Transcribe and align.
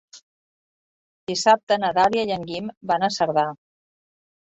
Dissabte 1.33 1.79
na 1.83 1.93
Dàlia 2.01 2.25
i 2.33 2.37
en 2.41 2.51
Guim 2.51 2.75
van 2.95 3.09
a 3.11 3.15
Cerdà. 3.21 3.49